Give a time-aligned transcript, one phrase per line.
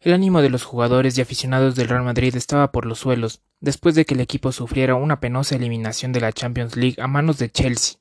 [0.00, 3.94] El ánimo de los jugadores y aficionados del Real Madrid estaba por los suelos, después
[3.94, 7.50] de que el equipo sufriera una penosa eliminación de la Champions League a manos de
[7.50, 7.98] Chelsea.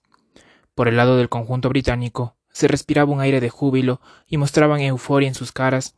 [0.75, 5.27] Por el lado del conjunto británico, se respiraba un aire de júbilo y mostraban euforia
[5.27, 5.95] en sus caras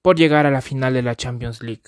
[0.00, 1.82] por llegar a la final de la Champions League.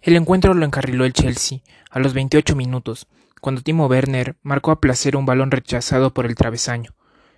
[0.00, 3.06] El encuentro lo encarriló el Chelsea a los 28 minutos,
[3.40, 6.94] cuando Timo Werner marcó a placer un balón rechazado por el travesaño.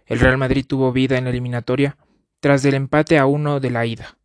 [0.06, 1.96] El Real Madrid tuvo vida en la eliminatoria
[2.44, 4.18] tras el empate a uno de la ida,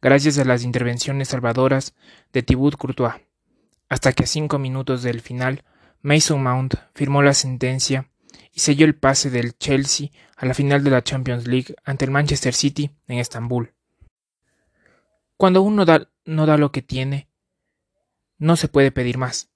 [0.00, 1.94] gracias a las intervenciones salvadoras
[2.32, 3.16] de Thibaut Courtois,
[3.90, 5.64] hasta que a cinco minutos del final
[6.00, 8.08] Mason Mount firmó la sentencia
[8.54, 12.10] y selló el pase del Chelsea a la final de la Champions League ante el
[12.10, 13.74] Manchester City en Estambul.
[15.36, 15.84] Cuando uno
[16.24, 17.28] no da lo que tiene,
[18.38, 19.50] no se puede pedir más.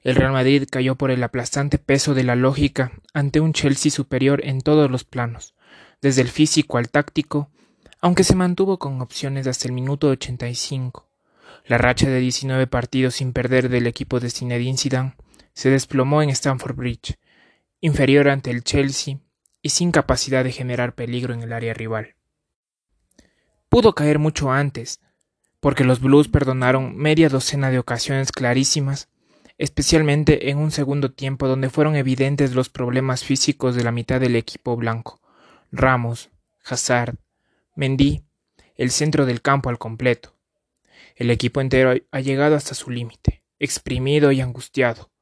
[0.00, 4.40] El Real Madrid cayó por el aplastante peso de la lógica ante un Chelsea superior
[4.42, 5.54] en todos los planos,
[6.00, 7.50] desde el físico al táctico
[8.00, 11.06] aunque se mantuvo con opciones hasta el minuto 85.
[11.66, 15.16] La racha de 19 partidos sin perder del equipo de Zinedine Zidane
[15.52, 17.18] se desplomó en Stamford Bridge,
[17.80, 19.18] inferior ante el Chelsea
[19.60, 22.14] y sin capacidad de generar peligro en el área rival.
[23.68, 25.00] Pudo caer mucho antes,
[25.60, 29.08] porque los Blues perdonaron media docena de ocasiones clarísimas,
[29.58, 34.36] especialmente en un segundo tiempo donde fueron evidentes los problemas físicos de la mitad del
[34.36, 35.20] equipo blanco.
[35.72, 36.30] Ramos,
[36.64, 37.16] Hazard,
[37.78, 38.24] Mendy,
[38.74, 40.34] el centro del campo al completo.
[41.14, 45.12] El equipo entero ha llegado hasta su límite, exprimido y angustiado,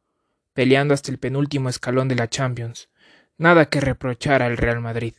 [0.54, 2.88] peleando hasta el penúltimo escalón de la Champions.
[3.36, 5.12] Nada que reprochar al Real Madrid.